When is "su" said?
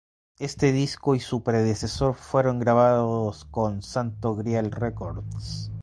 1.19-1.43